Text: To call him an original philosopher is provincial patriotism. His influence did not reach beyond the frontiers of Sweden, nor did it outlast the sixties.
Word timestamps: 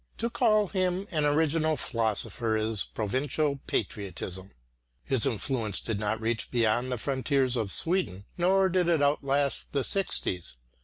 To 0.17 0.31
call 0.31 0.65
him 0.69 1.05
an 1.11 1.25
original 1.27 1.77
philosopher 1.77 2.57
is 2.57 2.85
provincial 2.85 3.57
patriotism. 3.67 4.49
His 5.03 5.27
influence 5.27 5.79
did 5.79 5.99
not 5.99 6.19
reach 6.19 6.49
beyond 6.49 6.91
the 6.91 6.97
frontiers 6.97 7.55
of 7.55 7.71
Sweden, 7.71 8.25
nor 8.35 8.67
did 8.67 8.87
it 8.87 9.03
outlast 9.03 9.73
the 9.73 9.83
sixties. 9.83 10.55